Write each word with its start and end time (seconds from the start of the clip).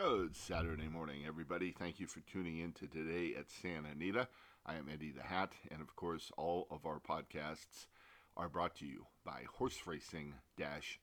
Good 0.00 0.36
Saturday 0.36 0.86
morning, 0.86 1.24
everybody. 1.26 1.72
Thank 1.72 1.98
you 1.98 2.06
for 2.06 2.20
tuning 2.20 2.60
in 2.60 2.70
to 2.74 2.86
today 2.86 3.34
at 3.36 3.50
Santa 3.50 3.88
Anita. 3.88 4.28
I 4.64 4.76
am 4.76 4.88
Eddie 4.88 5.10
the 5.10 5.24
Hat, 5.24 5.54
and 5.72 5.80
of 5.80 5.96
course, 5.96 6.30
all 6.36 6.68
of 6.70 6.86
our 6.86 7.00
podcasts 7.00 7.86
are 8.36 8.48
brought 8.48 8.76
to 8.76 8.86
you 8.86 9.06
by 9.24 9.42
horse 9.52 9.76
horseracing 9.84 10.34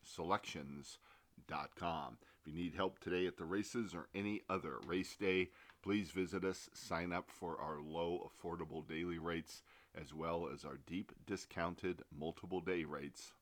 selections.com. 0.01 2.17
If 2.39 2.47
you 2.47 2.53
need 2.53 2.75
help 2.75 2.99
today 2.99 3.27
at 3.27 3.35
the 3.35 3.43
races 3.43 3.93
or 3.93 4.07
any 4.15 4.43
other 4.49 4.77
race 4.87 5.17
day, 5.17 5.49
please 5.83 6.11
visit 6.11 6.45
us. 6.45 6.69
Sign 6.73 7.11
up 7.11 7.29
for 7.29 7.59
our 7.59 7.81
low, 7.81 8.31
affordable 8.31 8.87
daily 8.87 9.17
rates 9.17 9.61
as 10.01 10.13
well 10.13 10.47
as 10.53 10.63
our 10.63 10.79
deep 10.87 11.11
discounted 11.27 12.01
multiple 12.17 12.61
day 12.61 12.85
rates. 12.85 13.33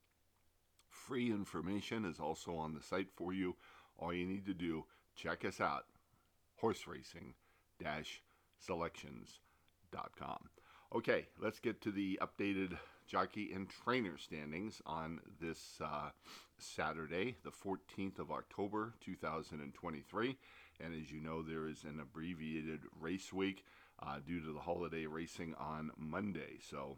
Free 0.88 1.30
information 1.30 2.04
is 2.04 2.18
also 2.18 2.56
on 2.56 2.74
the 2.74 2.82
site 2.82 3.12
for 3.14 3.32
you. 3.32 3.54
All 3.96 4.12
you 4.12 4.26
need 4.26 4.46
to 4.46 4.54
do 4.54 4.86
check 5.14 5.44
us 5.44 5.60
out 5.60 5.84
horse 6.56 6.86
racing 6.86 7.34
selections.com. 8.58 10.38
Okay, 10.94 11.26
let's 11.40 11.60
get 11.60 11.80
to 11.82 11.90
the 11.90 12.18
updated 12.22 12.78
jockey 13.06 13.52
and 13.52 13.68
trainer 13.68 14.16
standings 14.16 14.80
on 14.86 15.20
this 15.40 15.80
uh, 15.84 16.10
Saturday, 16.58 17.36
the 17.44 17.50
14th 17.50 18.18
of 18.18 18.30
October 18.30 18.94
2023. 19.04 20.36
And 20.80 20.94
as 20.94 21.10
you 21.10 21.20
know, 21.20 21.42
there 21.42 21.66
is 21.66 21.84
an 21.84 22.00
abbreviated 22.00 22.80
race 22.98 23.32
week 23.32 23.64
uh, 24.02 24.18
due 24.26 24.40
to 24.40 24.52
the 24.52 24.60
holiday 24.60 25.06
racing 25.06 25.54
on 25.58 25.90
Monday. 25.98 26.58
So 26.70 26.96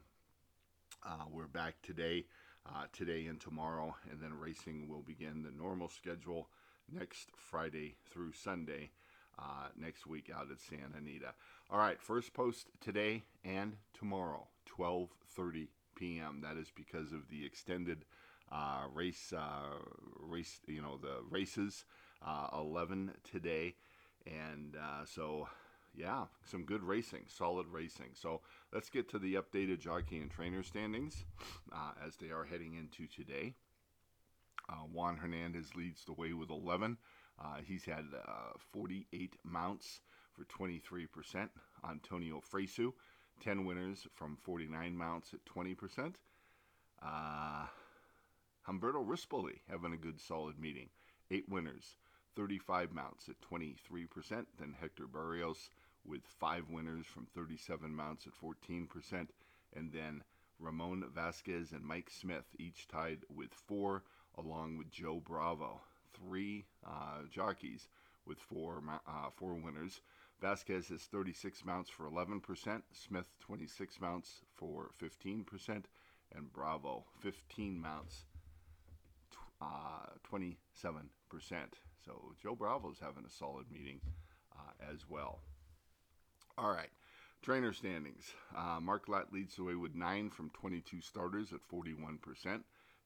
uh, 1.04 1.24
we're 1.30 1.48
back 1.48 1.74
today, 1.82 2.26
uh, 2.66 2.84
today 2.92 3.26
and 3.26 3.40
tomorrow, 3.40 3.96
and 4.10 4.20
then 4.20 4.38
racing 4.38 4.88
will 4.88 5.02
begin 5.02 5.42
the 5.42 5.50
normal 5.50 5.88
schedule 5.88 6.48
next 6.92 7.30
Friday 7.36 7.96
through 8.10 8.32
Sunday 8.32 8.90
uh, 9.38 9.68
next 9.78 10.06
week 10.06 10.30
out 10.34 10.50
at 10.50 10.60
Santa 10.60 10.98
Anita. 10.98 11.34
All 11.70 11.78
right, 11.78 12.00
first 12.00 12.32
post 12.32 12.68
today 12.80 13.24
and 13.44 13.76
tomorrow, 13.92 14.48
12:30 14.78 15.68
p.m. 15.94 16.40
That 16.42 16.56
is 16.56 16.70
because 16.74 17.12
of 17.12 17.28
the 17.28 17.44
extended 17.44 18.04
uh, 18.52 18.84
race, 18.92 19.32
uh, 19.36 19.78
race, 20.20 20.60
you 20.66 20.80
know, 20.80 20.98
the 21.00 21.22
races, 21.28 21.84
uh, 22.24 22.48
11 22.56 23.12
today, 23.24 23.74
and 24.26 24.76
uh, 24.76 25.04
so 25.04 25.48
yeah, 25.94 26.24
some 26.44 26.64
good 26.64 26.82
racing, 26.82 27.24
solid 27.26 27.66
racing. 27.68 28.10
So 28.14 28.42
let's 28.72 28.90
get 28.90 29.08
to 29.10 29.18
the 29.18 29.34
updated 29.34 29.80
jockey 29.80 30.18
and 30.18 30.30
trainer 30.30 30.62
standings 30.62 31.24
uh, 31.72 31.92
as 32.06 32.16
they 32.16 32.28
are 32.28 32.44
heading 32.44 32.74
into 32.74 33.06
today. 33.06 33.54
Uh, 34.68 34.84
Juan 34.92 35.16
Hernandez 35.16 35.74
leads 35.74 36.04
the 36.04 36.12
way 36.12 36.32
with 36.32 36.50
11. 36.50 36.96
Uh, 37.38 37.56
he's 37.64 37.84
had 37.84 38.04
uh, 38.26 38.52
48 38.72 39.34
mounts 39.44 40.00
for 40.32 40.44
23%. 40.44 41.48
Antonio 41.88 42.40
Fresu, 42.40 42.92
10 43.42 43.64
winners 43.64 44.06
from 44.14 44.36
49 44.42 44.96
mounts 44.96 45.34
at 45.34 45.44
20%. 45.44 46.14
Uh, 47.02 47.66
Umberto 48.68 49.04
Rispoli 49.04 49.60
having 49.70 49.92
a 49.92 49.98
good 49.98 50.20
solid 50.20 50.58
meeting. 50.58 50.88
8 51.30 51.48
winners, 51.48 51.96
35 52.34 52.92
mounts 52.92 53.28
at 53.28 53.36
23%. 53.40 54.46
Then 54.58 54.74
Hector 54.80 55.06
Barrios 55.06 55.70
with 56.04 56.22
5 56.26 56.70
winners 56.70 57.06
from 57.06 57.26
37 57.34 57.94
mounts 57.94 58.26
at 58.26 58.32
14%. 58.34 59.28
And 59.74 59.92
then 59.92 60.22
Ramon 60.58 61.04
Vasquez 61.14 61.72
and 61.72 61.84
Mike 61.84 62.10
Smith 62.10 62.46
each 62.58 62.88
tied 62.88 63.24
with 63.28 63.52
4 63.52 64.02
along 64.38 64.78
with 64.78 64.90
Joe 64.90 65.20
Bravo. 65.24 65.80
Three 66.14 66.64
uh, 66.86 67.22
jockeys 67.30 67.88
with 68.26 68.38
four, 68.38 68.82
uh, 69.06 69.30
four 69.36 69.54
winners. 69.54 70.00
Vasquez 70.40 70.88
has 70.88 71.02
36 71.02 71.64
mounts 71.64 71.88
for 71.88 72.04
11%, 72.04 72.82
Smith 72.92 73.26
26 73.40 74.00
mounts 74.00 74.42
for 74.54 74.90
15%, 75.02 75.84
and 76.34 76.52
Bravo 76.52 77.04
15 77.20 77.80
mounts, 77.80 78.24
uh, 79.62 80.06
27%. 80.30 80.56
So 82.04 82.34
Joe 82.42 82.54
Bravo's 82.54 82.98
having 83.00 83.24
a 83.24 83.30
solid 83.30 83.66
meeting 83.70 84.00
uh, 84.52 84.92
as 84.92 85.08
well. 85.08 85.40
All 86.58 86.70
right, 86.70 86.90
trainer 87.42 87.72
standings. 87.72 88.32
Uh, 88.56 88.78
Mark 88.80 89.06
Glatt 89.06 89.32
leads 89.32 89.56
the 89.56 89.64
way 89.64 89.74
with 89.74 89.94
9 89.94 90.30
from 90.30 90.50
22 90.50 91.00
starters 91.00 91.52
at 91.52 91.60
41%. 91.72 92.60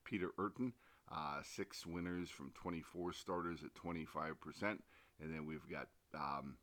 Peter 0.04 0.30
Eurton 0.38 0.72
uh, 1.10 1.40
six 1.42 1.86
winners 1.86 2.28
from 2.28 2.52
24 2.54 3.12
starters 3.12 3.60
at 3.64 3.74
25%. 3.74 4.34
And 4.62 5.34
then 5.34 5.46
we've 5.46 5.68
got 5.70 5.88
um, 6.14 6.56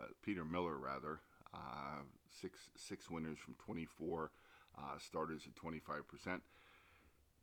uh, 0.00 0.06
Peter 0.22 0.44
Miller, 0.44 0.76
rather, 0.76 1.20
uh, 1.52 2.02
six, 2.40 2.58
six 2.76 3.10
winners 3.10 3.38
from 3.38 3.54
24 3.64 4.30
uh, 4.76 4.80
starters 4.98 5.42
at 5.46 5.54
25%. 5.54 6.40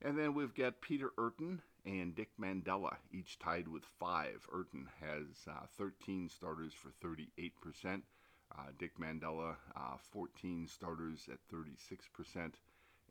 And 0.03 0.17
then 0.17 0.33
we've 0.33 0.55
got 0.55 0.81
Peter 0.81 1.11
Eurton 1.17 1.61
and 1.85 2.15
Dick 2.15 2.29
Mandella, 2.39 2.97
each 3.11 3.39
tied 3.39 3.67
with 3.67 3.83
five. 3.99 4.47
Eurton 4.51 4.87
has 4.99 5.47
uh, 5.47 5.65
13 5.77 6.29
starters 6.29 6.73
for 6.73 6.91
38%. 7.05 8.01
Uh, 8.53 8.63
Dick 8.77 8.99
Mandella, 8.99 9.55
14 10.11 10.67
starters 10.67 11.29
at 11.31 11.37
36% 11.53 12.53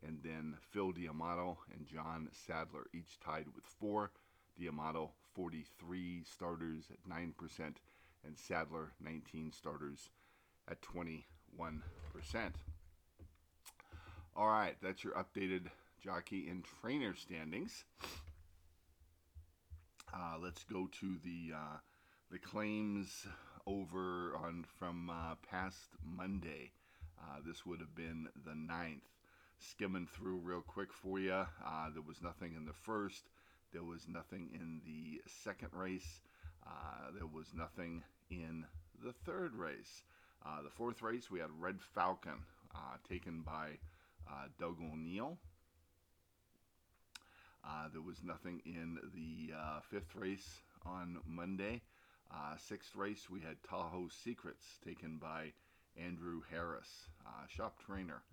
and 0.05 0.19
then 0.23 0.55
Phil 0.71 0.91
D'Amato 0.91 1.59
and 1.73 1.87
John 1.87 2.29
Sadler, 2.31 2.85
each 2.93 3.19
tied 3.19 3.45
with 3.55 3.65
four. 3.65 4.11
D'Amato 4.59 5.11
43 5.33 6.23
starters 6.23 6.83
at 6.91 7.09
9%, 7.09 7.59
and 8.25 8.37
Sadler 8.37 8.91
19 9.03 9.51
starters 9.51 10.09
at 10.69 10.81
21%. 10.81 11.31
All 14.35 14.47
right, 14.47 14.75
that's 14.81 15.03
your 15.03 15.13
updated 15.13 15.67
jockey 16.03 16.47
and 16.49 16.65
trainer 16.81 17.15
standings. 17.15 17.83
Uh, 20.13 20.35
let's 20.41 20.63
go 20.65 20.89
to 20.99 21.17
the 21.23 21.55
uh, 21.55 21.77
the 22.31 22.39
claims 22.39 23.25
over 23.65 24.35
on 24.35 24.65
from 24.79 25.09
uh, 25.09 25.35
past 25.49 25.95
Monday. 26.03 26.71
Uh, 27.19 27.37
this 27.45 27.65
would 27.65 27.79
have 27.79 27.95
been 27.95 28.27
the 28.45 28.51
9th 28.51 29.01
skimming 29.61 30.07
through 30.07 30.37
real 30.37 30.61
quick 30.61 30.91
for 30.91 31.19
you. 31.19 31.31
Uh, 31.33 31.89
there 31.93 32.01
was 32.01 32.21
nothing 32.21 32.53
in 32.55 32.65
the 32.65 32.73
first. 32.73 33.29
There 33.71 33.83
was 33.83 34.07
nothing 34.07 34.49
in 34.53 34.81
the 34.85 35.21
second 35.43 35.69
race. 35.73 36.21
Uh, 36.65 37.11
there 37.15 37.27
was 37.27 37.47
nothing 37.55 38.03
in 38.29 38.65
the 39.03 39.13
third 39.25 39.55
race. 39.55 40.03
Uh, 40.45 40.61
the 40.63 40.69
fourth 40.69 41.01
race, 41.01 41.29
we 41.29 41.39
had 41.39 41.49
Red 41.59 41.79
Falcon, 41.93 42.43
uh, 42.73 42.97
taken 43.07 43.41
by 43.41 43.77
uh, 44.27 44.47
Doug 44.59 44.77
O'Neill. 44.81 45.37
Uh, 47.63 47.87
there 47.93 48.01
was 48.01 48.23
nothing 48.23 48.61
in 48.65 48.97
the 49.13 49.53
fifth 49.89 50.15
race 50.15 50.61
on 50.85 51.17
Monday. 51.27 51.81
sixth 52.57 52.95
race, 52.95 53.29
we 53.29 53.39
had 53.39 53.57
Tahoe 53.67 54.09
Secrets, 54.23 54.65
taken 54.83 55.17
by 55.17 55.53
Andrew 55.95 56.41
Harris, 56.49 57.09
shop 57.47 57.77
trainer 57.85 58.23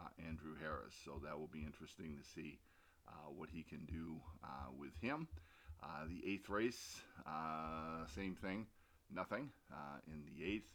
uh, 0.00 0.08
Andrew 0.26 0.54
Harris. 0.60 0.94
So 1.04 1.20
that 1.24 1.38
will 1.38 1.50
be 1.52 1.64
interesting 1.64 2.16
to 2.16 2.24
see 2.34 2.58
uh, 3.08 3.30
what 3.36 3.48
he 3.50 3.62
can 3.62 3.84
do 3.86 4.20
uh, 4.44 4.70
with 4.78 4.92
him. 5.00 5.28
Uh, 5.82 6.06
the 6.08 6.22
eighth 6.30 6.48
race, 6.48 7.00
uh, 7.26 8.06
same 8.14 8.36
thing, 8.36 8.66
nothing 9.12 9.50
in 10.06 10.22
the 10.24 10.44
eighth. 10.44 10.70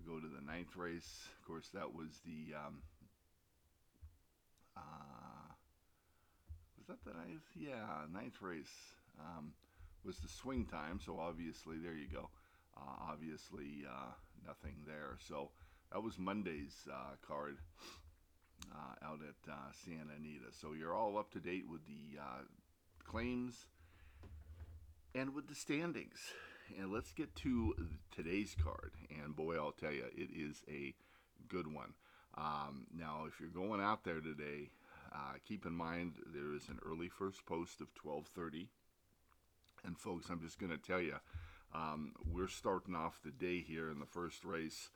We 0.00 0.10
go 0.10 0.18
to 0.18 0.26
the 0.26 0.40
ninth 0.40 0.74
race. 0.76 1.28
Of 1.40 1.46
course, 1.46 1.68
that 1.74 1.92
was 1.94 2.08
the. 2.24 2.54
Um, 2.56 2.82
was 6.78 6.86
that 6.86 7.04
the 7.04 7.18
ninth? 7.18 7.42
Yeah, 7.54 8.06
ninth 8.10 8.40
race 8.40 8.72
um, 9.20 9.52
was 10.04 10.16
the 10.18 10.28
swing 10.28 10.64
time. 10.64 11.00
So 11.04 11.18
obviously, 11.20 11.76
there 11.82 11.94
you 11.94 12.08
go. 12.10 12.30
obviously, 12.76 13.84
nothing 14.46 14.76
there. 14.86 15.18
So 15.28 15.50
that 15.92 16.02
was 16.02 16.18
Monday's 16.18 16.88
card 17.26 17.58
uh, 18.72 19.06
out 19.06 19.20
at 19.22 19.52
uh, 19.52 19.72
Santa 19.84 20.14
Anita. 20.16 20.52
So 20.52 20.72
you're 20.72 20.94
all 20.94 21.18
up 21.18 21.30
to 21.32 21.40
date 21.40 21.64
with 21.70 21.86
the 21.86 22.20
uh, 22.20 22.42
claims 23.04 23.66
and 25.14 25.34
with 25.34 25.48
the 25.48 25.54
standings. 25.54 26.18
And 26.78 26.92
let's 26.92 27.12
get 27.12 27.34
to 27.36 27.74
today's 28.14 28.54
card. 28.62 28.92
And 29.22 29.34
boy, 29.34 29.56
I'll 29.56 29.72
tell 29.72 29.92
you, 29.92 30.04
it 30.14 30.28
is 30.34 30.62
a 30.68 30.94
good 31.48 31.72
one. 31.72 31.94
Um, 32.36 32.86
now, 32.94 33.24
if 33.26 33.40
you're 33.40 33.48
going 33.48 33.80
out 33.80 34.04
there 34.04 34.20
today, 34.20 34.70
uh, 35.12 35.34
keep 35.46 35.64
in 35.64 35.72
mind 35.72 36.14
there 36.34 36.54
is 36.54 36.68
an 36.68 36.78
early 36.86 37.08
first 37.08 37.46
post 37.46 37.80
of 37.80 37.94
12:30. 37.94 38.68
And 39.84 39.98
folks, 39.98 40.28
I'm 40.28 40.40
just 40.40 40.58
going 40.58 40.72
to 40.72 40.78
tell 40.78 41.00
you, 41.00 41.16
um, 41.74 42.12
we're 42.30 42.48
starting 42.48 42.94
off 42.94 43.20
the 43.24 43.30
day 43.30 43.60
here 43.60 43.90
in 43.90 44.00
the 44.00 44.06
first 44.06 44.44
race 44.44 44.90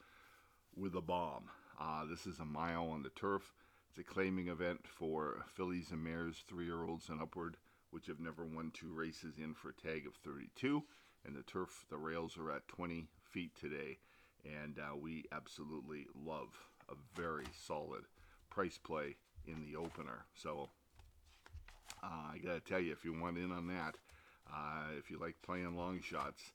with 0.77 0.95
a 0.95 1.01
bomb. 1.01 1.51
Uh, 1.81 2.05
this 2.05 2.27
is 2.27 2.39
a 2.39 2.45
mile 2.45 2.89
on 2.89 3.03
the 3.03 3.11
turf. 3.11 3.55
It's 3.93 3.99
a 3.99 4.05
claiming 4.05 4.49
event 4.49 4.87
for 4.87 5.45
fillies 5.55 5.91
and 5.91 6.03
mares, 6.03 6.45
three 6.49 6.65
year 6.65 6.83
olds 6.83 7.11
and 7.11 7.21
upward, 7.21 7.59
which 7.91 8.07
have 8.07 8.21
never 8.21 8.43
won 8.43 8.71
two 8.71 8.91
races 8.91 9.37
in 9.37 9.53
for 9.53 9.69
a 9.69 9.75
tag 9.75 10.07
of 10.07 10.15
32. 10.15 10.83
and 11.27 11.37
the 11.37 11.43
turf, 11.43 11.85
the 11.91 11.99
rails 11.99 12.39
are 12.39 12.51
at 12.51 12.67
20 12.69 13.07
feet 13.31 13.55
today, 13.55 13.99
and 14.47 14.79
uh, 14.79 14.97
we 14.97 15.27
absolutely 15.31 16.07
love 16.15 16.59
a 16.89 16.95
very 17.15 17.45
solid 17.53 18.05
price 18.49 18.79
play 18.79 19.19
in 19.47 19.61
the 19.61 19.77
opener. 19.77 20.25
So 20.35 20.71
uh, 22.03 22.31
I 22.33 22.39
got 22.39 22.55
to 22.55 22.61
tell 22.61 22.81
you, 22.81 22.93
if 22.93 23.05
you 23.05 23.13
want 23.13 23.37
in 23.37 23.53
on 23.53 23.67
that, 23.67 23.99
uh, 24.51 24.87
if 24.97 25.11
you 25.11 25.19
like 25.19 25.43
playing 25.43 25.77
long 25.77 26.01
shots, 26.01 26.55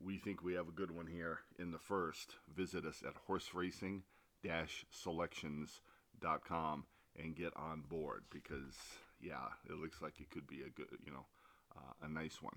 we 0.00 0.16
think 0.16 0.42
we 0.42 0.54
have 0.54 0.68
a 0.68 0.72
good 0.72 0.92
one 0.92 1.08
here 1.08 1.40
in 1.58 1.72
the 1.72 1.78
first. 1.78 2.36
Visit 2.56 2.86
us 2.86 3.02
at 3.06 3.16
horseracing-selections.com 3.26 5.82
and 6.22 7.36
get 7.36 7.52
on 7.56 7.82
board 7.88 8.24
because, 8.30 8.74
yeah, 9.20 9.48
it 9.68 9.76
looks 9.76 10.00
like 10.00 10.20
it 10.20 10.30
could 10.30 10.46
be 10.46 10.62
a 10.62 10.70
good, 10.70 10.86
you 11.04 11.12
know, 11.12 11.26
uh, 11.76 12.06
a 12.06 12.08
nice 12.08 12.40
one. 12.40 12.56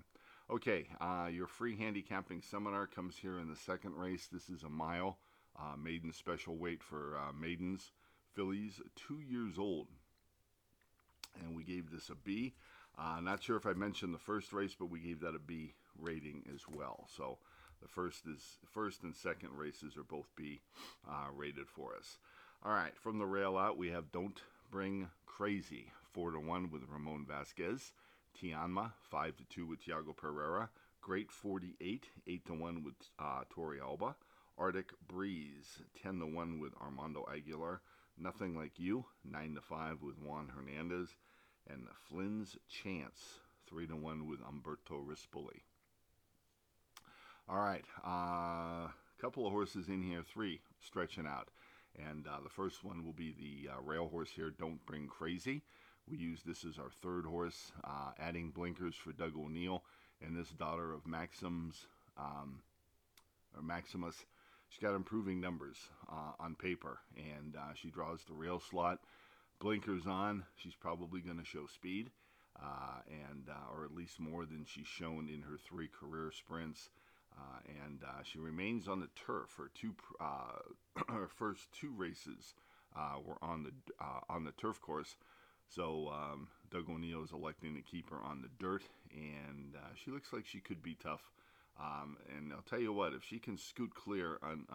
Okay, 0.50 0.88
uh, 1.00 1.28
your 1.30 1.46
free 1.46 1.76
handicapping 1.76 2.42
seminar 2.42 2.86
comes 2.86 3.16
here 3.16 3.38
in 3.38 3.48
the 3.48 3.56
second 3.56 3.94
race. 3.94 4.28
This 4.30 4.48
is 4.48 4.62
a 4.62 4.68
mile, 4.68 5.18
uh, 5.58 5.76
maiden 5.76 6.12
special 6.12 6.56
weight 6.56 6.82
for 6.82 7.16
uh, 7.16 7.32
maidens, 7.32 7.92
fillies, 8.34 8.80
two 8.96 9.20
years 9.20 9.58
old. 9.58 9.88
And 11.40 11.56
we 11.56 11.64
gave 11.64 11.90
this 11.90 12.10
a 12.10 12.14
B. 12.14 12.54
Uh, 12.98 13.20
not 13.20 13.42
sure 13.42 13.56
if 13.56 13.66
I 13.66 13.72
mentioned 13.72 14.12
the 14.12 14.18
first 14.18 14.52
race, 14.52 14.76
but 14.78 14.90
we 14.90 15.00
gave 15.00 15.20
that 15.20 15.34
a 15.34 15.38
B 15.38 15.74
rating 15.98 16.44
as 16.54 16.62
well. 16.68 17.08
So 17.16 17.38
the 17.80 17.88
first 17.88 18.26
is 18.26 18.58
first 18.70 19.02
and 19.02 19.14
second 19.14 19.56
races 19.56 19.96
are 19.96 20.04
both 20.04 20.28
B 20.36 20.60
uh, 21.08 21.28
rated 21.34 21.68
for 21.68 21.94
us. 21.96 22.18
All 22.64 22.70
right, 22.70 22.96
from 22.96 23.18
the 23.18 23.26
rail 23.26 23.58
out, 23.58 23.76
we 23.76 23.90
have 23.90 24.12
Don't 24.12 24.40
Bring 24.70 25.08
Crazy, 25.26 25.90
four 26.12 26.30
to 26.30 26.38
one 26.38 26.70
with 26.70 26.82
Ramon 26.88 27.26
Vasquez. 27.28 27.92
Tianma, 28.40 28.92
five 29.10 29.36
to 29.38 29.44
two 29.46 29.66
with 29.66 29.84
Tiago 29.84 30.12
Pereira. 30.12 30.70
Great 31.00 31.32
48, 31.32 32.06
eight 32.28 32.46
to 32.46 32.54
one 32.54 32.84
with 32.84 32.94
uh, 33.18 33.40
Torrealba. 33.52 34.14
Arctic 34.56 34.92
Breeze, 35.08 35.80
ten 36.00 36.20
to 36.20 36.26
one 36.26 36.60
with 36.60 36.72
Armando 36.80 37.26
Aguilar. 37.34 37.80
Nothing 38.16 38.56
Like 38.56 38.78
You, 38.78 39.06
nine 39.28 39.56
to 39.56 39.60
five 39.60 40.00
with 40.00 40.20
Juan 40.20 40.52
Hernandez. 40.54 41.16
And 41.68 41.88
Flynn's 42.08 42.56
Chance, 42.68 43.40
three 43.68 43.88
to 43.88 43.96
one 43.96 44.28
with 44.28 44.38
Umberto 44.48 45.02
Rispoli. 45.04 45.62
All 47.48 47.58
right, 47.58 47.84
a 48.04 48.08
uh, 48.08 48.88
couple 49.20 49.48
of 49.48 49.52
horses 49.52 49.88
in 49.88 50.04
here, 50.04 50.22
three 50.22 50.60
stretching 50.80 51.26
out. 51.26 51.48
And 51.98 52.26
uh, 52.26 52.40
the 52.42 52.48
first 52.48 52.82
one 52.84 53.04
will 53.04 53.12
be 53.12 53.34
the 53.38 53.70
uh, 53.70 53.80
rail 53.82 54.08
horse 54.08 54.30
here, 54.34 54.50
Don't 54.50 54.84
Bring 54.86 55.08
Crazy. 55.08 55.62
We 56.10 56.16
use 56.16 56.40
this 56.44 56.64
as 56.64 56.78
our 56.78 56.90
third 57.02 57.26
horse, 57.26 57.72
uh, 57.84 58.12
adding 58.18 58.50
blinkers 58.50 58.96
for 58.96 59.12
Doug 59.12 59.36
O'Neill 59.36 59.82
and 60.24 60.36
this 60.36 60.48
daughter 60.50 60.92
of 60.92 61.06
Maxim's, 61.06 61.86
um, 62.18 62.60
or 63.54 63.62
Maximus. 63.62 64.24
She's 64.68 64.80
got 64.82 64.94
improving 64.94 65.40
numbers 65.40 65.76
uh, 66.10 66.32
on 66.40 66.54
paper, 66.54 66.98
and 67.16 67.54
uh, 67.56 67.74
she 67.74 67.90
draws 67.90 68.24
the 68.24 68.34
rail 68.34 68.58
slot. 68.58 69.00
Blinkers 69.60 70.06
on, 70.06 70.44
she's 70.56 70.74
probably 70.74 71.20
going 71.20 71.38
to 71.38 71.44
show 71.44 71.66
speed, 71.66 72.10
and 72.58 73.48
or 73.72 73.84
at 73.84 73.94
least 73.94 74.18
more 74.18 74.44
than 74.46 74.64
she's 74.66 74.86
shown 74.86 75.28
in 75.28 75.42
her 75.42 75.58
three 75.68 75.88
career 75.88 76.32
sprints. 76.32 76.88
Uh, 77.38 77.60
and 77.84 78.02
uh, 78.04 78.22
she 78.22 78.38
remains 78.38 78.88
on 78.88 79.00
the 79.00 79.08
turf. 79.26 79.54
Her 79.56 79.70
two 79.74 79.94
uh, 80.20 81.02
her 81.12 81.28
first 81.28 81.68
two 81.72 81.92
races 81.96 82.54
uh, 82.96 83.18
were 83.24 83.38
on 83.42 83.62
the 83.64 83.72
uh, 84.00 84.20
on 84.28 84.44
the 84.44 84.52
turf 84.52 84.80
course. 84.80 85.16
So 85.68 86.12
um, 86.12 86.48
Doug 86.70 86.90
O'Neill 86.90 87.24
is 87.24 87.32
electing 87.32 87.74
to 87.74 87.82
keep 87.82 88.10
her 88.10 88.20
on 88.22 88.42
the 88.42 88.50
dirt, 88.58 88.82
and 89.14 89.74
uh, 89.74 89.94
she 89.94 90.10
looks 90.10 90.32
like 90.32 90.46
she 90.46 90.60
could 90.60 90.82
be 90.82 90.96
tough. 91.02 91.30
Um, 91.80 92.18
and 92.36 92.52
I'll 92.52 92.60
tell 92.60 92.80
you 92.80 92.92
what, 92.92 93.14
if 93.14 93.24
she 93.24 93.38
can 93.38 93.56
scoot 93.56 93.94
clear 93.94 94.38
on, 94.42 94.66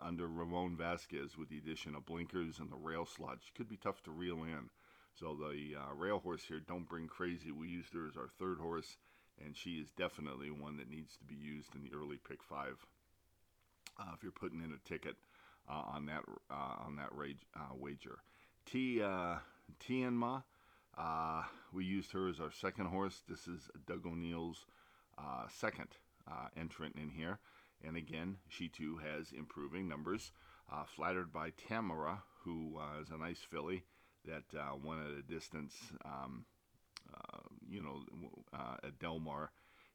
under 0.00 0.28
Ramon 0.28 0.76
Vasquez 0.76 1.36
with 1.36 1.48
the 1.48 1.58
addition 1.58 1.96
of 1.96 2.06
blinkers 2.06 2.60
and 2.60 2.70
the 2.70 2.76
rail 2.76 3.04
slot, 3.04 3.38
she 3.40 3.50
could 3.56 3.68
be 3.68 3.76
tough 3.76 4.00
to 4.04 4.12
reel 4.12 4.44
in. 4.44 4.70
So 5.18 5.36
the 5.36 5.74
rail 5.96 6.20
horse 6.20 6.44
here, 6.46 6.60
don't 6.60 6.88
bring 6.88 7.08
crazy. 7.08 7.50
We 7.50 7.66
used 7.66 7.92
her 7.94 8.06
as 8.06 8.16
our 8.16 8.30
third 8.38 8.60
horse 8.60 8.96
and 9.44 9.56
she 9.56 9.72
is 9.72 9.90
definitely 9.90 10.50
one 10.50 10.76
that 10.76 10.90
needs 10.90 11.16
to 11.16 11.24
be 11.24 11.34
used 11.34 11.74
in 11.74 11.82
the 11.82 11.96
early 11.96 12.18
pick 12.28 12.42
five. 12.42 12.84
Uh, 13.98 14.12
if 14.14 14.22
you're 14.22 14.32
putting 14.32 14.62
in 14.62 14.72
a 14.72 14.88
ticket 14.88 15.16
uh, 15.68 15.82
on 15.94 16.06
that 16.06 16.22
uh, 16.50 16.84
on 16.84 16.96
that 16.96 17.14
rage, 17.14 17.38
uh, 17.56 17.74
wager, 17.74 18.18
T 18.66 19.02
uh, 19.02 19.36
Tianma, 19.80 20.44
uh, 20.96 21.42
we 21.72 21.84
used 21.84 22.12
her 22.12 22.28
as 22.28 22.40
our 22.40 22.52
second 22.52 22.86
horse. 22.86 23.22
This 23.28 23.46
is 23.46 23.68
Doug 23.86 24.06
O'Neill's 24.06 24.66
second 25.48 25.88
entrant 26.56 26.96
in 26.96 27.10
here, 27.10 27.38
and 27.86 27.96
again, 27.96 28.36
she 28.48 28.68
too 28.68 28.98
has 28.98 29.32
improving 29.32 29.88
numbers. 29.88 30.32
flattered 30.86 31.32
by 31.32 31.50
Tamara, 31.50 32.22
who 32.44 32.80
is 33.00 33.10
a 33.10 33.18
nice 33.18 33.40
filly 33.40 33.84
that 34.24 34.44
won 34.82 35.00
at 35.00 35.18
a 35.18 35.22
distance. 35.22 35.74
Um, 36.04 36.44
uh, 36.46 36.51
you 37.68 37.82
know, 37.82 38.00
uh, 38.52 38.76
at 38.86 38.98
Del 38.98 39.18
Mar. 39.18 39.50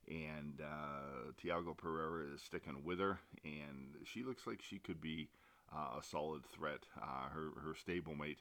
And 0.10 0.62
uh, 0.62 1.32
Tiago 1.38 1.74
Pereira 1.74 2.34
is 2.34 2.42
sticking 2.42 2.82
with 2.86 3.00
her, 3.00 3.20
and 3.44 3.96
she 4.06 4.24
looks 4.24 4.48
like 4.48 4.62
she 4.62 4.80
could 4.80 5.02
be 5.02 5.28
a 5.74 6.02
solid 6.02 6.46
threat. 6.46 6.80
her 6.96 7.50
her 7.62 7.74
stablemate 7.74 8.38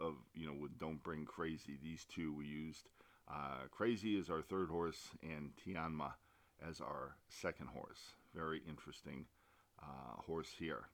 of 0.00 0.14
you 0.34 0.48
know 0.48 0.52
with 0.52 0.76
Don't 0.80 1.00
Bring 1.00 1.26
Crazy. 1.26 1.78
These 1.80 2.04
two 2.12 2.34
we 2.34 2.46
used. 2.46 2.88
Crazy 3.70 4.18
is 4.18 4.28
our 4.28 4.42
third 4.42 4.68
horse, 4.68 5.10
and 5.22 5.52
Tianma 5.64 6.14
as 6.68 6.80
our 6.80 7.16
second 7.28 7.68
horse. 7.68 8.14
Very 8.34 8.62
interesting 8.68 9.26
uh, 9.82 10.22
horse 10.26 10.54
here. 10.58 10.88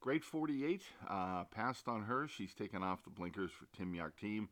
Great 0.00 0.22
48, 0.22 0.82
uh, 1.08 1.44
passed 1.44 1.88
on 1.88 2.02
her. 2.02 2.28
She's 2.28 2.54
taken 2.54 2.82
off 2.84 3.02
the 3.02 3.10
blinkers 3.10 3.50
for 3.50 3.66
Tim 3.76 3.92
Yakteen 3.92 4.46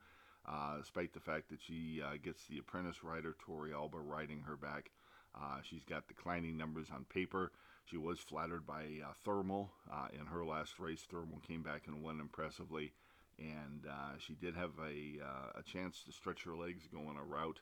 uh, 0.48 0.78
despite 0.78 1.12
the 1.12 1.20
fact 1.20 1.48
that 1.50 1.60
she 1.60 2.00
uh, 2.04 2.16
gets 2.22 2.46
the 2.46 2.58
apprentice 2.58 3.02
rider 3.02 3.34
Torrealba 3.46 3.98
riding 4.00 4.42
her 4.46 4.56
back. 4.56 4.90
Uh, 5.34 5.58
she's 5.62 5.84
got 5.84 6.08
declining 6.08 6.56
numbers 6.56 6.86
on 6.92 7.04
paper. 7.04 7.52
She 7.84 7.96
was 7.96 8.18
flattered 8.18 8.66
by 8.66 8.84
uh, 9.04 9.12
Thermal 9.24 9.70
uh, 9.92 10.08
in 10.18 10.26
her 10.26 10.44
last 10.44 10.78
race. 10.78 11.02
Thermal 11.08 11.40
came 11.46 11.62
back 11.62 11.82
and 11.86 12.02
won 12.02 12.20
impressively, 12.20 12.92
and 13.38 13.86
uh, 13.88 14.18
she 14.18 14.34
did 14.34 14.54
have 14.54 14.72
a, 14.80 15.20
a 15.58 15.62
chance 15.62 16.02
to 16.04 16.12
stretch 16.12 16.44
her 16.44 16.56
legs 16.56 16.88
going 16.92 17.16
a 17.16 17.24
route 17.24 17.60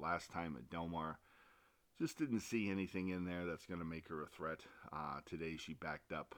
last 0.00 0.30
time 0.30 0.56
at 0.56 0.70
Del 0.70 0.88
Mar. 0.88 1.18
Just 1.98 2.18
didn't 2.18 2.40
see 2.40 2.70
anything 2.70 3.10
in 3.10 3.24
there 3.24 3.44
that's 3.44 3.66
going 3.66 3.78
to 3.78 3.86
make 3.86 4.08
her 4.08 4.22
a 4.22 4.26
threat. 4.26 4.60
today 5.26 5.56
she 5.56 5.74
backed 5.74 6.10
up 6.10 6.34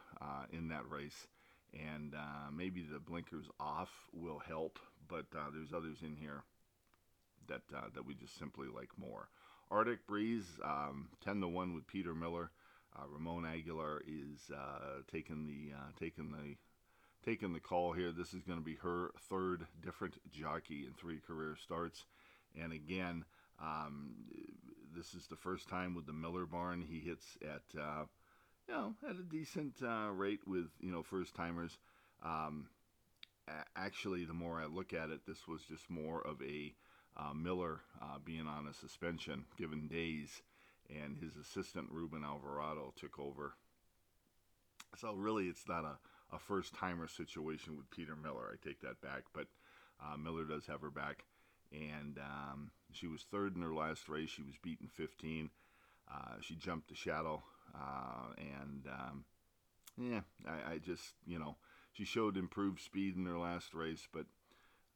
in 0.53 0.69
that 0.69 0.91
race 0.91 1.27
and 1.75 2.15
uh, 2.15 2.51
maybe 2.55 2.83
the 2.83 2.99
blinkers 2.99 3.47
off 3.59 3.91
will 4.13 4.39
help 4.39 4.79
but 5.09 5.27
uh, 5.37 5.51
there's 5.53 5.73
others 5.73 5.99
in 6.03 6.17
here 6.17 6.43
that 7.49 7.63
uh, 7.75 7.89
that 7.95 8.07
we 8.07 8.15
just 8.15 8.39
simply 8.39 8.69
like 8.75 8.91
more. 8.97 9.29
Arctic 9.71 10.07
Breeze, 10.07 10.47
um, 10.65 11.09
ten 11.25 11.41
to 11.41 11.49
one 11.49 11.75
with 11.75 11.87
Peter 11.87 12.15
Miller. 12.15 12.51
Uh, 12.97 13.03
Ramon 13.13 13.45
Aguilar 13.45 14.03
is 14.07 14.51
uh, 14.55 15.03
taking 15.11 15.47
the 15.47 15.75
uh, 15.75 15.91
taking 15.99 16.31
the 16.31 16.57
taking 17.25 17.53
the 17.53 17.61
call 17.61 17.93
here. 17.93 18.13
This 18.13 18.33
is 18.33 18.43
going 18.43 18.59
to 18.59 18.65
be 18.65 18.77
her 18.77 19.11
third 19.29 19.67
different 19.85 20.15
jockey 20.31 20.85
in 20.87 20.95
three 20.95 21.19
career 21.19 21.57
starts, 21.63 22.05
and 22.61 22.73
again, 22.73 23.25
um, 23.61 24.15
this 24.97 25.15
is 25.15 25.27
the 25.27 25.37
first 25.37 25.69
time 25.69 25.95
with 25.95 26.07
the 26.07 26.13
Miller 26.13 26.47
barn 26.47 26.81
he 26.81 27.01
hits 27.01 27.37
at 27.43 27.81
uh, 27.81 28.05
you 28.69 28.75
know 28.75 28.95
at 29.09 29.17
a 29.17 29.23
decent 29.23 29.75
rate 30.13 30.41
with 30.47 30.69
you 30.81 30.91
know 30.91 31.03
first 31.03 31.35
timers. 31.35 31.79
Um, 32.25 32.69
actually, 33.77 34.25
the 34.25 34.35
more 34.35 34.61
I 34.61 34.67
look 34.67 34.93
at 34.93 35.11
it, 35.11 35.27
this 35.27 35.47
was 35.47 35.63
just 35.63 35.89
more 35.91 36.21
of 36.27 36.41
a 36.43 36.75
uh, 37.17 37.33
Miller 37.35 37.81
uh, 38.03 38.19
being 38.25 38.47
on 38.47 38.67
a 38.67 38.75
suspension 38.75 39.45
given 39.57 39.89
days, 39.89 40.43
and 40.91 41.17
his 41.17 41.37
assistant 41.37 41.89
Ruben 41.91 42.25
Alvarado 42.25 42.93
took 42.97 43.19
over. 43.19 43.55
So 44.97 45.15
really, 45.15 45.47
it's 45.47 45.69
not 45.69 45.85
a, 45.85 45.99
a 46.35 46.39
first 46.39 46.75
timer 46.75 47.09
situation 47.09 47.77
with 47.77 47.91
Peter 47.91 48.17
Miller. 48.17 48.51
I 48.53 48.67
take 48.67 48.81
that 48.81 49.01
back, 49.01 49.23
but 49.33 49.47
uh, 50.01 50.17
Miller 50.17 50.45
does 50.45 50.67
have 50.67 50.81
her 50.81 50.91
back, 50.91 51.25
and 51.73 52.19
um, 52.19 52.71
she 52.93 53.07
was 53.07 53.23
third 53.23 53.57
in 53.57 53.63
her 53.63 53.75
last 53.75 54.09
race. 54.09 54.31
She 54.31 54.43
was 54.43 54.55
beaten 54.63 54.89
15. 54.89 55.51
Uh, 56.13 56.35
she 56.41 56.55
jumped 56.55 56.89
the 56.89 56.95
shadow, 56.95 57.43
uh, 57.75 58.33
and 58.39 58.87
um, 58.87 59.25
yeah, 59.99 60.21
I, 60.47 60.75
I 60.75 60.79
just 60.79 61.15
you 61.27 61.39
know 61.39 61.57
she 61.97 62.05
showed 62.05 62.37
improved 62.37 62.81
speed 62.81 63.17
in 63.17 63.25
her 63.25 63.39
last 63.39 63.73
race, 63.73 64.07
but 64.13 64.27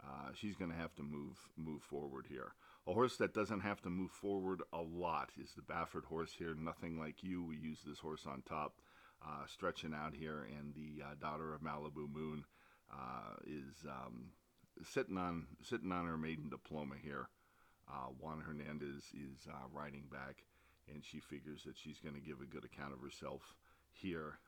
uh, 0.04 0.30
she's 0.34 0.56
going 0.56 0.70
to 0.70 0.76
have 0.76 0.94
to 0.96 1.02
move 1.02 1.36
move 1.56 1.82
forward 1.82 2.26
here. 2.28 2.52
A 2.86 2.92
horse 2.92 3.16
that 3.16 3.34
doesn't 3.34 3.60
have 3.60 3.80
to 3.82 3.90
move 3.90 4.10
forward 4.10 4.62
a 4.72 4.80
lot 4.80 5.30
is 5.40 5.52
the 5.54 5.62
Baffert 5.62 6.04
horse 6.04 6.32
here. 6.36 6.54
Nothing 6.54 6.98
like 6.98 7.22
you. 7.22 7.44
We 7.44 7.56
use 7.56 7.80
this 7.86 7.98
horse 7.98 8.26
on 8.26 8.42
top, 8.42 8.74
uh, 9.24 9.46
stretching 9.46 9.94
out 9.94 10.14
here, 10.14 10.46
and 10.58 10.74
the 10.74 11.02
uh, 11.04 11.14
daughter 11.20 11.54
of 11.54 11.60
Malibu 11.60 12.12
Moon 12.12 12.44
uh, 12.92 13.36
is 13.46 13.86
um, 13.86 14.30
sitting 14.82 15.16
on 15.16 15.46
sitting 15.62 15.92
on 15.92 16.06
her 16.06 16.18
maiden 16.18 16.48
diploma 16.50 16.94
here. 17.02 17.28
Uh, 17.88 18.08
Juan 18.18 18.40
Hernandez 18.46 19.04
is 19.14 19.48
uh, 19.48 19.68
riding 19.72 20.04
back, 20.10 20.44
and 20.92 21.04
she 21.04 21.18
figures 21.18 21.62
that 21.64 21.76
she's 21.76 22.00
going 22.00 22.14
to 22.14 22.20
give 22.20 22.40
a 22.40 22.46
good 22.46 22.64
account 22.64 22.92
of 22.92 23.00
herself 23.00 23.54
here 23.92 24.38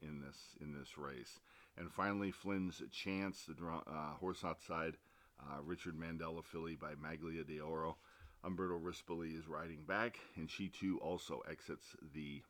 in 0.00 0.20
this 0.20 0.38
in 0.60 0.72
this 0.72 0.96
race. 0.96 1.40
And 1.78 1.90
finally, 1.90 2.30
Flynn's 2.30 2.82
Chance, 2.90 3.46
the 3.46 3.54
uh, 3.66 4.14
horse 4.20 4.44
outside, 4.44 4.96
uh, 5.40 5.60
Richard 5.64 5.94
Mandella 5.98 6.42
filly 6.44 6.76
by 6.76 6.92
Medaglia 6.94 7.46
d'Oro. 7.46 7.96
Umberto 8.44 8.78
Rispoli 8.78 9.38
is 9.38 9.46
riding 9.46 9.84
back, 9.86 10.18
and 10.36 10.50
she 10.50 10.68
too 10.68 10.98
also 11.00 11.42
exits 11.48 11.96
the 12.14 12.42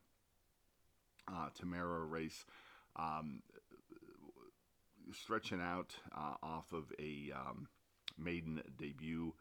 uh, 1.29 1.49
Tamara 1.55 2.05
race, 2.05 2.47
um, 2.97 3.43
stretching 5.13 5.61
out 5.61 5.95
uh, 6.17 6.35
off 6.43 6.73
of 6.73 6.85
a 6.99 7.31
um, 7.35 7.69
maiden 8.19 8.63
debut 8.79 9.35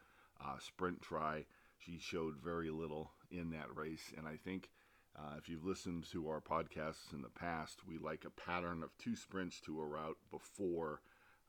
uh, 0.44 0.58
sprint 0.60 1.02
try. 1.02 1.46
She 1.80 1.98
showed 2.00 2.36
very 2.44 2.70
little 2.70 3.12
in 3.32 3.52
that 3.52 3.76
race, 3.76 4.14
and 4.18 4.28
I 4.28 4.36
think 4.44 4.70
uh, 5.18 5.36
if 5.38 5.50
you've 5.50 5.66
listened 5.66 6.06
to 6.12 6.30
our 6.30 6.42
podcasts 6.42 7.14
in 7.14 7.22
the 7.22 7.30
past, 7.30 7.80
we 7.88 7.98
like 7.98 8.26
a 8.26 8.42
pattern 8.42 8.82
of 8.84 8.98
two 8.98 9.16
sprints 9.16 9.60
to 9.62 9.82
a 9.82 9.86
route 9.86 10.18
before 10.30 11.02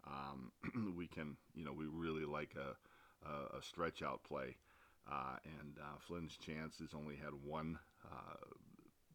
um, 0.07 0.95
we 0.97 1.07
can, 1.07 1.37
you 1.55 1.65
know, 1.65 1.73
we 1.73 1.87
really 1.87 2.25
like 2.25 2.55
a, 2.57 3.29
a, 3.29 3.59
a 3.59 3.63
stretch 3.63 4.03
out 4.03 4.23
play. 4.25 4.57
Uh, 5.11 5.37
and 5.45 5.79
uh, 5.81 5.99
Flynn's 5.99 6.37
chance 6.37 6.79
has 6.79 6.95
only 6.95 7.17
had 7.17 7.33
one, 7.45 7.79
uh, 8.05 8.37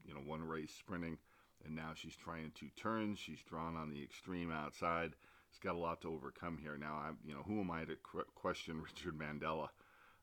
you 0.05 0.13
know, 0.13 0.19
one 0.19 0.43
race 0.43 0.73
sprinting, 0.77 1.17
and 1.65 1.75
now 1.75 1.91
she's 1.95 2.15
trying 2.15 2.51
two 2.53 2.69
turns. 2.75 3.19
She's 3.19 3.41
drawn 3.41 3.75
on 3.75 3.89
the 3.89 4.03
extreme 4.03 4.51
outside. 4.51 5.13
She's 5.49 5.59
got 5.59 5.75
a 5.75 5.79
lot 5.79 6.01
to 6.01 6.09
overcome 6.09 6.57
here. 6.61 6.77
Now, 6.77 7.01
I'm, 7.05 7.17
you 7.25 7.33
know, 7.33 7.43
who 7.47 7.61
am 7.61 7.71
I 7.71 7.85
to 7.85 7.95
question 8.35 8.81
Richard 8.83 9.17
Mandella? 9.17 9.69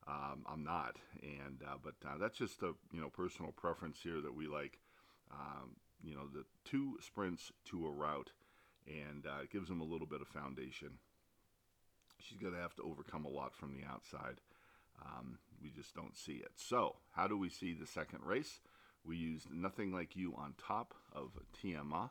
Um, 0.06 0.44
I'm 0.46 0.64
not, 0.64 0.96
and 1.22 1.62
uh, 1.66 1.76
but 1.82 1.94
uh, 2.06 2.18
that's 2.20 2.36
just 2.36 2.62
a 2.62 2.72
you 2.92 3.00
know 3.00 3.08
personal 3.08 3.52
preference 3.52 3.98
here 4.02 4.20
that 4.20 4.34
we 4.34 4.46
like. 4.46 4.78
Um, 5.30 5.76
you 6.02 6.14
know, 6.14 6.26
the 6.32 6.44
two 6.64 6.98
sprints 7.00 7.50
to 7.70 7.86
a 7.86 7.90
route, 7.90 8.30
and 8.86 9.24
uh, 9.26 9.42
it 9.42 9.50
gives 9.50 9.68
them 9.68 9.80
a 9.80 9.84
little 9.84 10.06
bit 10.06 10.20
of 10.20 10.28
foundation. 10.28 10.90
She's 12.20 12.38
going 12.38 12.52
to 12.52 12.60
have 12.60 12.74
to 12.76 12.82
overcome 12.82 13.24
a 13.24 13.30
lot 13.30 13.54
from 13.54 13.74
the 13.74 13.86
outside. 13.90 14.40
Um, 15.02 15.38
we 15.62 15.70
just 15.70 15.94
don't 15.94 16.16
see 16.16 16.34
it. 16.34 16.52
So, 16.56 16.96
how 17.12 17.26
do 17.26 17.38
we 17.38 17.48
see 17.48 17.72
the 17.72 17.86
second 17.86 18.20
race? 18.24 18.60
We 19.04 19.16
used 19.16 19.50
Nothing 19.50 19.92
Like 19.92 20.16
You 20.16 20.34
on 20.36 20.54
top 20.58 20.94
of 21.12 21.30
Tianma, 21.62 22.10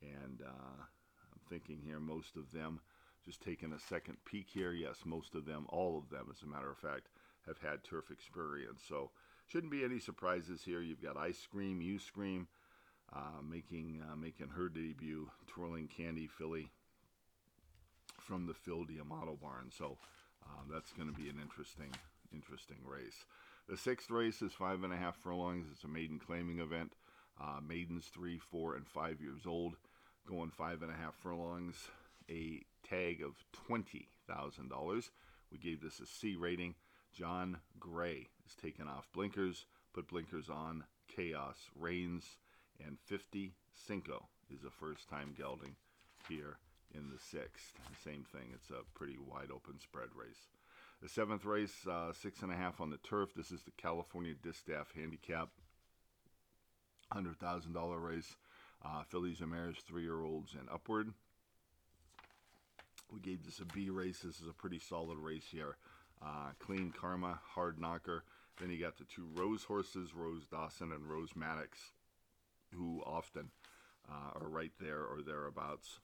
And 0.00 0.40
I'm 0.42 1.40
thinking 1.50 1.80
here, 1.84 2.00
most 2.00 2.36
of 2.36 2.52
them, 2.52 2.80
just 3.24 3.42
taking 3.42 3.72
a 3.72 3.78
second 3.78 4.16
peek 4.24 4.46
here. 4.48 4.72
Yes, 4.72 4.98
most 5.04 5.34
of 5.34 5.44
them, 5.44 5.66
all 5.68 5.98
of 5.98 6.08
them, 6.10 6.28
as 6.30 6.42
a 6.42 6.46
matter 6.46 6.70
of 6.70 6.78
fact, 6.78 7.08
have 7.46 7.58
had 7.58 7.84
turf 7.84 8.10
experience. 8.10 8.82
So 8.88 9.10
shouldn't 9.46 9.72
be 9.72 9.84
any 9.84 9.98
surprises 9.98 10.62
here. 10.64 10.80
You've 10.80 11.02
got 11.02 11.16
Ice 11.16 11.46
Cream, 11.50 11.80
You 11.80 11.98
Scream, 11.98 12.48
uh, 13.14 13.42
making 13.48 14.02
uh, 14.02 14.16
making 14.16 14.48
her 14.48 14.68
debut, 14.68 15.30
twirling 15.46 15.88
Candy 15.88 16.26
filly 16.26 16.70
from 18.18 18.46
the 18.46 18.54
Phil 18.54 18.84
D'Amato 18.84 19.38
barn. 19.40 19.70
So 19.76 19.98
uh, 20.44 20.62
that's 20.72 20.92
going 20.92 21.08
to 21.08 21.14
be 21.14 21.28
an 21.28 21.38
interesting 21.40 21.92
interesting 22.32 22.78
race. 22.84 23.24
The 23.68 23.76
sixth 23.76 24.10
race 24.10 24.42
is 24.42 24.52
five 24.52 24.82
and 24.82 24.92
a 24.92 24.96
half 24.96 25.16
furlongs. 25.16 25.66
It's 25.72 25.84
a 25.84 25.88
maiden 25.88 26.18
claiming 26.18 26.58
event. 26.58 26.92
Uh, 27.40 27.60
maidens 27.66 28.06
three, 28.06 28.38
four, 28.38 28.76
and 28.76 28.86
five 28.86 29.20
years 29.20 29.46
old, 29.46 29.76
going 30.28 30.50
five 30.50 30.82
and 30.82 30.90
a 30.90 30.94
half 30.94 31.14
furlongs. 31.16 31.88
A 32.30 32.62
tag 32.88 33.22
of 33.22 33.34
twenty 33.52 34.08
thousand 34.26 34.70
dollars. 34.70 35.10
We 35.52 35.58
gave 35.58 35.82
this 35.82 36.00
a 36.00 36.06
C 36.06 36.36
rating. 36.36 36.74
John 37.14 37.58
Gray 37.78 38.28
is 38.46 38.54
taken 38.60 38.88
off 38.88 39.08
blinkers, 39.12 39.66
put 39.92 40.08
blinkers 40.08 40.48
on. 40.50 40.84
Chaos 41.06 41.56
reigns, 41.78 42.24
and 42.84 42.98
50 43.04 43.54
Cinco 43.86 44.26
is 44.52 44.64
a 44.64 44.70
first 44.70 45.08
time 45.08 45.34
gelding 45.36 45.76
here 46.28 46.58
in 46.92 47.08
the 47.10 47.18
sixth. 47.18 47.74
Same 48.02 48.24
thing, 48.32 48.50
it's 48.52 48.70
a 48.70 48.82
pretty 48.98 49.16
wide 49.16 49.50
open 49.54 49.78
spread 49.78 50.08
race. 50.16 50.48
The 51.02 51.08
seventh 51.08 51.44
race, 51.44 51.86
uh, 51.88 52.12
six 52.12 52.42
and 52.42 52.50
a 52.50 52.56
half 52.56 52.80
on 52.80 52.90
the 52.90 52.96
turf. 52.98 53.30
This 53.36 53.52
is 53.52 53.62
the 53.62 53.72
California 53.76 54.34
Distaff 54.34 54.92
Handicap. 54.94 55.50
$100,000 57.14 58.02
race. 58.02 58.36
Uh, 58.84 59.02
fillies 59.04 59.40
and 59.40 59.50
mares, 59.50 59.76
three 59.86 60.02
year 60.02 60.22
olds 60.22 60.54
and 60.58 60.68
upward. 60.72 61.12
We 63.12 63.20
gave 63.20 63.44
this 63.44 63.60
a 63.60 63.64
B 63.64 63.90
race. 63.90 64.20
This 64.20 64.40
is 64.40 64.48
a 64.48 64.52
pretty 64.52 64.78
solid 64.78 65.18
race 65.18 65.46
here. 65.50 65.76
Uh, 66.24 66.50
Clean 66.58 66.92
Karma, 66.98 67.38
Hard 67.54 67.78
Knocker. 67.78 68.24
Then 68.60 68.70
you 68.70 68.80
got 68.80 68.96
the 68.96 69.04
two 69.04 69.26
Rose 69.34 69.64
horses, 69.64 70.14
Rose 70.14 70.46
Dawson 70.50 70.92
and 70.92 71.10
Rose 71.10 71.30
Maddox, 71.34 71.78
who 72.72 73.02
often 73.04 73.50
uh, 74.08 74.38
are 74.38 74.48
right 74.48 74.72
there 74.80 75.00
or 75.00 75.22
thereabouts. 75.22 75.98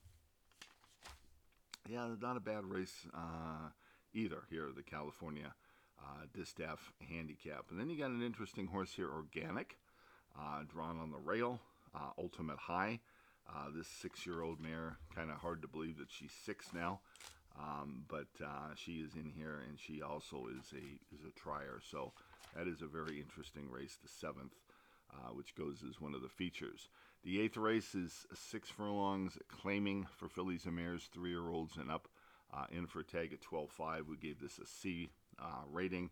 Yeah, 1.89 2.09
not 2.21 2.37
a 2.37 2.41
bad 2.41 2.65
race 2.65 3.07
uh, 3.15 3.71
either 4.13 4.43
here, 4.51 4.69
the 4.75 4.83
California 4.83 5.55
uh, 6.01 6.27
Distaff 6.35 6.93
Handicap. 7.09 7.67
And 7.71 7.81
then 7.81 7.89
you 7.89 7.99
got 7.99 8.11
an 8.11 8.23
interesting 8.23 8.67
horse 8.67 8.93
here, 8.95 9.11
Organic, 9.11 9.79
uh, 10.39 10.63
drawn 10.71 10.99
on 11.01 11.11
the 11.11 11.19
rail, 11.19 11.61
uh, 11.95 12.11
Ultimate 12.19 12.59
High. 12.59 13.01
This 13.75 13.89
six 13.89 14.27
year 14.27 14.43
old 14.43 14.61
mare, 14.61 14.97
kind 15.15 15.29
of 15.29 15.39
hard 15.39 15.61
to 15.63 15.69
believe 15.69 15.99
that 15.99 16.11
she's 16.11 16.31
six 16.45 16.69
now. 16.73 17.01
Um, 17.61 18.05
but 18.09 18.29
uh, 18.45 18.75
she 18.77 18.95
is 18.95 19.15
in 19.17 19.31
here, 19.37 19.61
and 19.69 19.79
she 19.79 20.03
also 20.03 20.47
is 20.59 20.73
a 20.73 21.15
is 21.15 21.23
a 21.29 21.39
trier. 21.39 21.81
So 21.91 22.13
that 22.57 22.69
is 22.69 22.83
a 22.83 22.87
very 22.87 23.21
interesting 23.21 23.71
race, 23.71 23.99
the 24.03 24.09
seventh. 24.09 24.55
uh, 25.13 25.31
which 25.35 25.55
goes 25.55 25.83
as 25.89 26.01
one 26.01 26.15
of 26.15 26.23
the 26.23 26.29
features. 26.29 26.89
The 27.25 27.41
eighth 27.41 27.57
race 27.57 27.95
is 27.95 28.27
six 28.35 28.71
furlongs, 28.71 29.39
claiming 29.49 30.07
for 30.17 30.29
fillies 30.29 30.67
and 30.67 30.77
mares, 30.77 31.09
three 31.13 31.31
year 31.31 31.51
olds 31.51 31.77
and 31.77 31.91
up. 31.91 32.09
Uh, 32.53 32.67
in 32.73 32.87
for 32.87 33.03
tag 33.05 33.33
at 33.33 33.41
12.5. 33.43 34.09
We 34.09 34.17
gave 34.17 34.41
this 34.41 34.59
a 34.59 34.67
C 34.67 35.11
uh, 35.41 35.63
rating, 35.71 36.11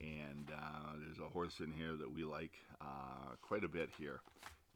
and 0.00 0.50
uh, 0.56 0.92
there's 1.04 1.18
a 1.18 1.32
horse 1.32 1.60
in 1.60 1.72
here 1.72 1.96
that 1.96 2.14
we 2.14 2.24
like 2.24 2.52
uh, 2.80 3.34
quite 3.42 3.64
a 3.64 3.68
bit 3.68 3.90
here 3.98 4.20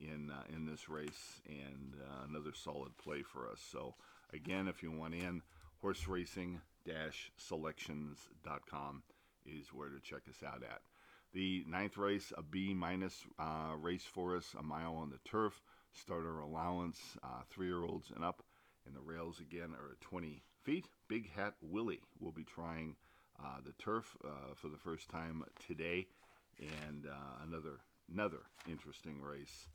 in 0.01 0.31
uh, 0.31 0.43
in 0.55 0.67
this 0.67 0.89
race, 0.89 1.41
and 1.49 1.95
uh, 2.03 2.27
another 2.29 2.53
solid 2.53 2.97
play 2.99 3.23
for 3.23 3.49
us. 3.49 3.61
So 3.71 3.95
again, 4.33 4.69
if 4.69 4.83
you 4.83 4.91
want 4.93 5.15
in, 5.15 5.43
horse 5.85 6.09
racing 6.09 6.63
selections.com 7.37 9.03
is 9.45 9.67
where 9.75 9.91
to 9.91 10.01
check 10.01 10.23
us 10.31 10.43
out 10.43 10.63
at. 10.63 10.81
The 11.35 11.63
ninth 11.69 11.99
race, 11.99 12.33
a 12.39 12.43
B 12.43 12.73
minus 12.73 13.23
uh, 13.39 13.75
race 13.79 14.05
for 14.11 14.35
us, 14.35 14.55
a 14.59 14.63
mile 14.63 14.95
on 14.95 15.11
the 15.11 15.19
turf. 15.29 15.61
Starter 15.93 16.41
allowance, 16.41 16.99
uh, 17.23 17.43
three 17.51 17.67
year 17.67 17.85
olds 17.85 18.11
and 18.17 18.25
up. 18.25 18.43
And 18.87 18.97
the 18.97 19.01
rails 19.03 19.41
again 19.41 19.75
are 19.79 19.91
at 19.91 20.01
20 20.01 20.43
feet. 20.63 20.87
Big 21.07 21.31
Hat 21.31 21.53
Willie 21.61 22.01
will 22.19 22.33
be 22.33 22.45
trying 22.45 22.97
uh, 23.39 23.59
the 23.63 23.73
turf 23.73 24.17
uh, 24.25 24.55
for 24.55 24.69
the 24.69 24.79
first 24.79 25.11
time 25.11 25.45
today. 25.67 26.07
And 26.59 27.05
uh, 27.07 27.45
another 27.47 27.81
another 28.11 28.41
interesting 28.67 29.21
race 29.21 29.69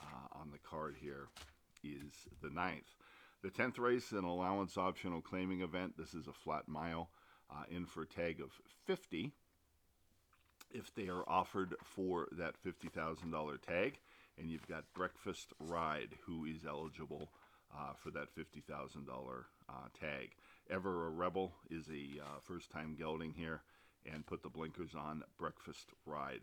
uh, 0.00 0.40
on 0.40 0.50
the 0.50 0.58
card 0.58 0.96
here 1.00 1.28
is 1.84 2.12
the 2.42 2.50
ninth. 2.50 2.96
The 3.42 3.50
10th 3.50 3.78
race, 3.78 4.12
an 4.12 4.24
allowance 4.24 4.76
optional 4.76 5.20
claiming 5.20 5.62
event. 5.62 5.94
This 5.98 6.14
is 6.14 6.28
a 6.28 6.32
flat 6.32 6.68
mile 6.68 7.10
in 7.68 7.86
for 7.86 8.02
a 8.02 8.06
tag 8.06 8.40
of 8.40 8.50
50 8.86 9.32
if 10.70 10.94
they 10.94 11.08
are 11.08 11.28
offered 11.28 11.74
for 11.84 12.28
that 12.32 12.54
$50,000 12.64 13.62
tag. 13.62 13.98
And 14.38 14.50
you've 14.50 14.66
got 14.66 14.84
Breakfast 14.94 15.52
Ride, 15.58 16.10
who 16.24 16.46
is 16.46 16.64
eligible 16.66 17.30
uh, 17.76 17.92
for 17.96 18.10
that 18.12 18.34
$50,000 18.36 19.06
uh, 19.68 19.72
tag. 19.98 20.30
Ever 20.70 21.06
a 21.06 21.10
Rebel 21.10 21.52
is 21.70 21.88
a 21.88 22.20
uh, 22.20 22.40
first 22.40 22.70
time 22.70 22.96
gelding 22.98 23.32
here 23.32 23.62
and 24.10 24.26
put 24.26 24.42
the 24.42 24.48
blinkers 24.48 24.94
on 24.94 25.22
Breakfast 25.38 25.88
Ride 26.06 26.42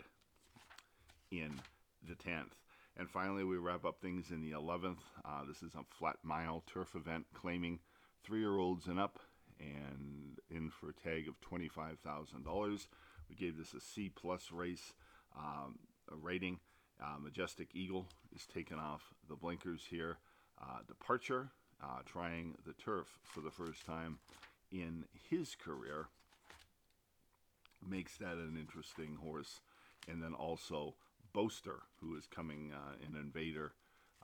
in 1.31 1.59
the 2.07 2.15
10th. 2.15 2.53
And 2.99 3.09
finally, 3.09 3.45
we 3.45 3.55
wrap 3.55 3.85
up 3.85 4.01
things 4.01 4.29
in 4.29 4.41
the 4.41 4.51
11th. 4.51 4.97
Uh, 5.23 5.45
this 5.47 5.63
is 5.63 5.73
a 5.73 5.85
flat 5.97 6.17
mile 6.21 6.63
turf 6.67 6.95
event 6.95 7.27
claiming 7.33 7.79
three 8.25 8.41
year 8.41 8.57
olds 8.57 8.87
and 8.87 8.99
up 8.99 9.19
and 9.57 10.37
in 10.51 10.69
for 10.69 10.89
a 10.89 10.93
tag 10.93 11.29
of 11.29 11.39
$25,000. 11.39 12.87
We 13.29 13.35
gave 13.37 13.57
this 13.57 13.73
a 13.73 13.79
C 13.79 14.11
plus 14.13 14.51
race 14.51 14.91
um, 15.37 15.79
rating. 16.11 16.59
Uh, 17.01 17.17
Majestic 17.21 17.69
Eagle 17.73 18.05
is 18.35 18.45
taking 18.45 18.77
off 18.77 19.13
the 19.29 19.35
blinkers 19.37 19.83
here. 19.89 20.17
Uh, 20.61 20.79
departure, 20.85 21.51
uh, 21.81 21.99
trying 22.05 22.57
the 22.67 22.73
turf 22.73 23.07
for 23.23 23.39
the 23.39 23.49
first 23.49 23.85
time 23.85 24.17
in 24.73 25.05
his 25.29 25.55
career, 25.55 26.07
makes 27.89 28.17
that 28.17 28.33
an 28.33 28.57
interesting 28.59 29.17
horse. 29.23 29.61
And 30.09 30.21
then 30.21 30.33
also 30.33 30.95
Boaster, 31.33 31.83
who 32.01 32.15
is 32.15 32.27
coming 32.27 32.71
uh, 32.73 32.95
an 33.07 33.15
invader, 33.19 33.73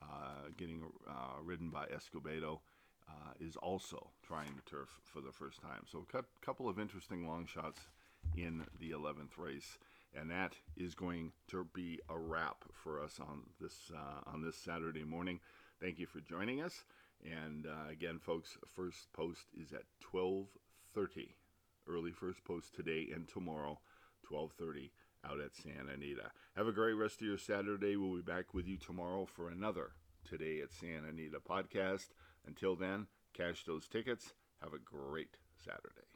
uh, 0.02 0.50
getting 0.58 0.84
uh, 1.08 1.42
ridden 1.44 1.70
by 1.70 1.86
Escobedo. 1.88 2.60
is 3.40 3.56
also 3.58 4.12
trying 4.24 4.56
the 4.56 4.70
turf 4.70 4.90
for 5.04 5.22
the 5.22 5.32
first 5.32 5.62
time. 5.62 5.84
So, 5.92 6.06
a 6.14 6.24
couple 6.46 6.70
of 6.70 6.80
interesting 6.80 7.28
long 7.28 7.46
shots 7.46 7.80
in 8.36 8.64
the 8.80 8.92
11th 8.92 9.38
race. 9.38 9.78
And 10.18 10.32
that 10.32 10.56
is 10.78 10.96
going 10.96 11.34
to 11.50 11.68
be 11.74 12.00
a 12.10 12.18
wrap 12.18 12.64
for 12.72 13.02
us 13.04 13.20
on 13.20 13.42
this 13.60 13.92
uh, 13.94 14.30
on 14.32 14.42
this 14.42 14.56
Saturday 14.56 15.04
morning. 15.04 15.42
Thank 15.82 16.00
you 16.00 16.06
for 16.06 16.22
joining 16.22 16.62
us. 16.62 16.86
And 17.24 17.66
uh, 17.66 17.92
again, 17.92 18.20
folks, 18.20 18.58
first 18.74 19.12
post 19.14 19.48
is 19.60 19.74
at 19.74 19.84
12:30. 20.14 21.34
Early 21.88 22.12
first 22.12 22.44
post 22.46 22.74
today 22.74 23.10
and 23.14 23.28
tomorrow, 23.28 23.80
12:30 24.32 24.92
out 25.26 25.40
at 25.40 25.56
Santa 25.56 25.94
Anita. 25.94 26.32
Have 26.56 26.68
a 26.68 26.72
great 26.72 26.94
rest 26.94 27.22
of 27.22 27.28
your 27.28 27.38
Saturday. 27.38 27.96
We'll 27.96 28.16
be 28.16 28.22
back 28.22 28.54
with 28.54 28.68
you 28.68 28.78
tomorrow 28.78 29.26
for 29.26 29.50
another 29.50 29.92
Today 30.28 30.62
at 30.62 30.72
Santa 30.72 31.10
Anita 31.10 31.40
podcast. 31.40 32.08
Until 32.48 32.76
then, 32.76 33.08
cash 33.34 33.64
those 33.66 33.88
tickets. 33.88 34.34
Have 34.62 34.74
a 34.74 34.80
great 34.80 35.38
Saturday. 35.64 36.15